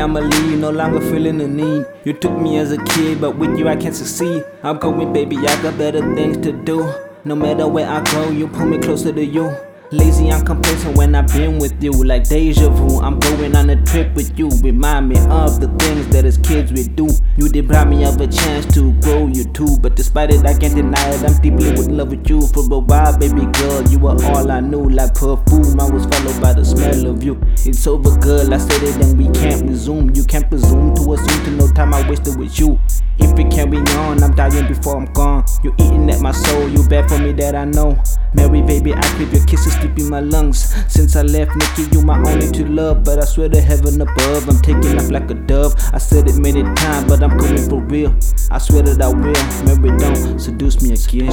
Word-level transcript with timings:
I'ma 0.00 0.20
leave, 0.20 0.58
no 0.58 0.70
longer 0.70 1.00
feeling 1.00 1.38
the 1.38 1.46
need. 1.46 1.86
You 2.04 2.14
took 2.14 2.32
me 2.32 2.56
as 2.56 2.72
a 2.72 2.82
kid, 2.82 3.20
but 3.20 3.36
with 3.36 3.58
you 3.58 3.68
I 3.68 3.76
can't 3.76 3.94
succeed. 3.94 4.42
I'm 4.62 4.78
going, 4.78 5.12
baby, 5.12 5.36
I 5.36 5.62
got 5.62 5.76
better 5.76 6.00
things 6.14 6.38
to 6.38 6.52
do. 6.52 6.90
No 7.24 7.36
matter 7.36 7.68
where 7.68 7.86
I 7.86 8.02
go, 8.10 8.30
you 8.30 8.48
pull 8.48 8.66
me 8.66 8.78
closer 8.78 9.12
to 9.12 9.24
you. 9.24 9.54
Lazy, 9.92 10.30
I'm 10.30 10.44
complacent 10.44 10.96
when 10.96 11.16
I've 11.16 11.26
been 11.32 11.58
with 11.58 11.82
you, 11.82 11.90
like 11.90 12.28
deja 12.28 12.68
vu. 12.68 13.00
I'm 13.00 13.18
going 13.18 13.56
on 13.56 13.70
a 13.70 13.84
trip 13.84 14.14
with 14.14 14.38
you. 14.38 14.48
Remind 14.62 15.08
me 15.08 15.18
of 15.28 15.60
the 15.60 15.66
things 15.80 16.06
that 16.14 16.24
as 16.24 16.38
kids 16.38 16.70
we 16.70 16.84
do. 16.84 17.08
You 17.36 17.48
deprive 17.48 17.88
me 17.88 18.04
of 18.04 18.20
a 18.20 18.28
chance 18.28 18.72
to 18.74 18.92
grow 19.00 19.26
you 19.26 19.42
too, 19.46 19.76
but 19.80 19.96
despite 19.96 20.30
it, 20.30 20.46
I 20.46 20.56
can't 20.56 20.76
deny 20.76 21.10
it. 21.10 21.24
I'm 21.24 21.42
deeply 21.42 21.70
in 21.70 21.96
love 21.96 22.10
with 22.10 22.30
you 22.30 22.46
for 22.46 22.62
a 22.72 22.78
while, 22.78 23.18
baby 23.18 23.46
girl. 23.58 23.82
You 23.88 23.98
were 23.98 24.24
all 24.26 24.48
I 24.48 24.60
knew, 24.60 24.88
like 24.88 25.14
perfume. 25.14 25.80
I 25.80 25.90
was 25.90 26.06
followed 26.06 26.40
by 26.40 26.52
the 26.52 26.64
smell 26.64 27.06
of 27.08 27.24
you. 27.24 27.40
It's 27.66 27.84
over, 27.88 28.16
girl. 28.18 28.54
I 28.54 28.58
said 28.58 28.84
it, 28.84 28.94
and 29.04 29.18
we 29.18 29.28
can't 29.40 29.68
resume. 29.68 30.14
You 30.14 30.22
can't 30.22 30.48
presume 30.48 30.94
to 30.94 31.14
assume 31.14 31.44
to 31.46 31.50
no 31.50 31.66
time 31.72 31.94
I 31.94 32.08
wasted 32.08 32.38
with 32.38 32.60
you. 32.60 32.78
If 33.18 33.36
it 33.36 33.50
carry 33.50 33.78
on, 33.78 34.22
I'm 34.22 34.36
dying 34.36 34.68
before 34.68 34.98
I'm 34.98 35.12
gone. 35.12 35.44
You're 35.64 35.74
eating 35.80 36.08
at 36.10 36.20
my 36.20 36.30
soul, 36.30 36.68
you 36.68 36.86
bad 36.88 37.08
for 37.08 37.18
me 37.18 37.32
that 37.32 37.56
I 37.56 37.64
know. 37.64 38.00
Mary, 38.32 38.62
baby, 38.62 38.94
I 38.94 39.02
crave 39.16 39.32
your 39.32 39.44
kisses 39.46 39.74
deep 39.76 39.98
in 39.98 40.08
my 40.08 40.20
lungs. 40.20 40.74
Since 40.92 41.16
I 41.16 41.22
left, 41.22 41.52
Nikki, 41.56 41.90
you 41.94 42.02
my 42.02 42.16
only 42.18 42.50
true 42.50 42.66
love. 42.66 43.02
But 43.04 43.18
I 43.18 43.24
swear 43.24 43.48
to 43.48 43.60
heaven 43.60 44.00
above, 44.00 44.48
I'm 44.48 44.60
taking 44.60 44.98
off 44.98 45.10
like 45.10 45.30
a 45.30 45.34
dove. 45.34 45.74
I 45.92 45.98
said 45.98 46.28
it 46.28 46.36
many 46.36 46.62
times, 46.62 47.08
but 47.08 47.22
I'm 47.22 47.38
coming 47.38 47.68
for 47.68 47.80
real. 47.80 48.14
I 48.50 48.58
swear 48.58 48.82
that 48.82 49.02
I 49.02 49.08
will. 49.08 49.34
Mary, 49.64 49.98
don't 49.98 50.38
seduce 50.38 50.80
me 50.80 50.94
again. 50.94 51.30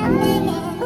Every 0.00 0.77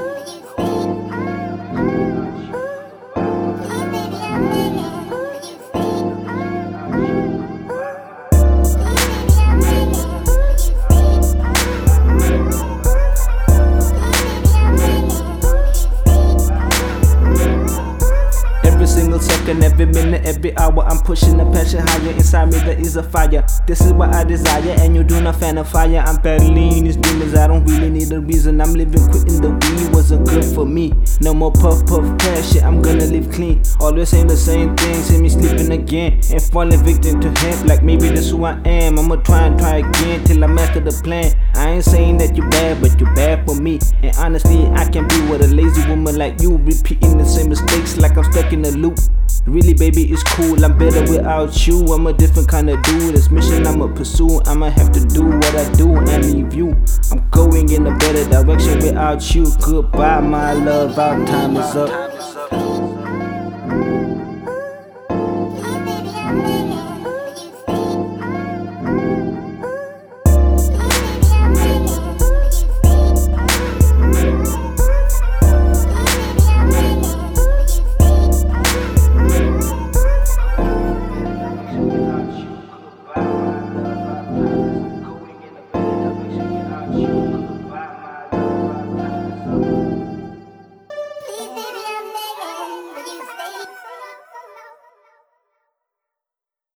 second, 19.53 19.65
every 19.73 19.87
minute, 19.87 20.25
every 20.25 20.57
hour, 20.57 20.85
I'm 20.85 20.99
pushing 20.99 21.37
the 21.37 21.45
passion 21.51 21.87
higher. 21.87 22.11
Inside 22.13 22.53
me, 22.53 22.59
there 22.59 22.79
is 22.79 22.97
a 22.97 23.03
fire. 23.03 23.45
This 23.67 23.81
is 23.81 23.93
what 23.93 24.15
I 24.15 24.25
desire, 24.25 24.77
and 24.81 24.95
you 24.97 25.05
do 25.05 25.21
not 25.21 25.37
fan 25.37 25.59
of 25.59 25.69
fire. 25.69 26.03
I'm 26.07 26.21
battling 26.21 26.85
these 26.85 26.97
demons, 26.97 27.35
I 27.35 27.47
don't 27.47 27.65
really 27.65 27.91
a 28.13 28.21
reason. 28.21 28.61
I'm 28.61 28.75
living 28.75 29.05
quitting 29.11 29.41
the 29.41 29.51
weed 29.51 29.95
wasn't 29.95 30.27
good 30.29 30.45
for 30.45 30.67
me. 30.67 30.93
No 31.21 31.35
more 31.35 31.51
puff 31.53 31.85
puff 31.87 32.07
cash, 32.19 32.53
shit, 32.53 32.63
I'm 32.63 32.83
gonna 32.83 33.07
live 33.07 33.31
clean. 33.31 33.63
Always 33.81 34.11
saying 34.11 34.27
the 34.27 34.37
same 34.37 34.77
thing, 34.77 34.95
see 35.03 35.21
me 35.21 35.29
sleeping 35.29 35.73
again 35.73 36.21
and 36.31 36.43
falling 36.43 36.83
victim 36.85 37.21
to 37.21 37.29
him. 37.41 37.67
Like 37.67 37.83
maybe 37.83 38.09
that's 38.09 38.31
who 38.31 38.45
I 38.45 38.61
am. 38.65 38.99
I'ma 38.99 39.17
try 39.17 39.47
and 39.47 39.59
try 39.59 39.77
again 39.79 40.25
till 40.25 40.45
I 40.45 40.47
master 40.47 40.81
the 40.81 40.93
plan. 41.03 41.33
I 41.55 41.71
ain't 41.71 41.85
saying 41.85 42.19
that 42.19 42.37
you 42.37 42.49
bad, 42.51 42.81
but 42.81 42.99
you 43.01 43.07
bad 43.15 43.47
for 43.47 43.55
me. 43.55 43.79
And 44.03 44.15
honestly, 44.17 44.67
I 44.69 44.89
can't 44.89 45.09
be 45.09 45.21
with 45.29 45.43
a 45.43 45.49
lazy 45.49 45.87
woman 45.89 46.17
like 46.17 46.41
you, 46.41 46.57
repeating 46.57 47.19
the 47.19 47.25
same 47.25 47.49
mistakes 47.49 47.97
like 47.97 48.17
I'm 48.17 48.25
stuck 48.33 48.53
in 48.53 48.65
a 48.65 48.71
loop. 48.71 48.99
Really, 49.47 49.75
baby, 49.75 50.05
it's 50.05 50.23
cool. 50.23 50.65
I'm 50.65 50.79
better 50.79 51.01
without 51.03 51.67
you. 51.67 51.85
I'm 51.87 52.07
a 52.07 52.13
different 52.13 52.49
kind 52.49 52.71
of 52.71 52.81
dude. 52.85 53.15
This 53.15 53.29
mission 53.31 53.67
I'ma 53.67 53.89
pursue. 53.89 54.41
I'ma 54.47 54.71
have 54.71 54.93
to 54.93 55.05
do 55.05 55.25
what 55.25 55.55
I 55.57 55.69
do 55.73 55.97
and 55.97 56.33
leave 56.33 56.55
you. 56.55 56.77
I'm 57.11 57.29
going 57.31 57.69
in 57.73 57.89
a 57.89 57.99
better 58.03 58.29
direction 58.29 58.79
without 58.79 59.35
you. 59.35 59.47
Goodbye, 59.61 60.21
my 60.21 60.53
love. 60.53 60.99
Our 60.99 61.25
time 61.25 61.57
is 61.57 61.77
up. 61.77 62.92